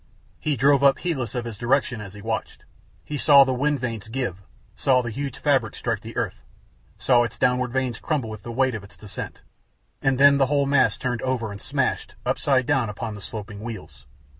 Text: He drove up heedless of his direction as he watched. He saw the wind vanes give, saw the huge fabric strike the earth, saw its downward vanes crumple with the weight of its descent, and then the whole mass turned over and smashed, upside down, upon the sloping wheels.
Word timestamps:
He 0.39 0.55
drove 0.55 0.83
up 0.83 0.97
heedless 0.97 1.35
of 1.35 1.45
his 1.45 1.59
direction 1.59 2.01
as 2.01 2.15
he 2.15 2.23
watched. 2.23 2.65
He 3.05 3.19
saw 3.19 3.43
the 3.43 3.53
wind 3.53 3.79
vanes 3.79 4.07
give, 4.07 4.41
saw 4.73 5.03
the 5.03 5.11
huge 5.11 5.37
fabric 5.37 5.75
strike 5.75 6.01
the 6.01 6.17
earth, 6.17 6.41
saw 6.97 7.21
its 7.21 7.37
downward 7.37 7.71
vanes 7.71 7.99
crumple 7.99 8.31
with 8.31 8.41
the 8.41 8.51
weight 8.51 8.73
of 8.73 8.83
its 8.83 8.97
descent, 8.97 9.43
and 10.01 10.17
then 10.19 10.39
the 10.39 10.47
whole 10.47 10.65
mass 10.65 10.97
turned 10.97 11.21
over 11.21 11.51
and 11.51 11.61
smashed, 11.61 12.15
upside 12.25 12.65
down, 12.65 12.89
upon 12.89 13.13
the 13.13 13.21
sloping 13.21 13.59
wheels. 13.59 14.07